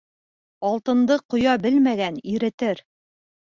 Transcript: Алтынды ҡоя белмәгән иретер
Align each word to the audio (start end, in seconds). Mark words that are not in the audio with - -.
Алтынды 0.69 1.17
ҡоя 1.35 1.55
белмәгән 1.67 2.19
иретер 2.35 2.85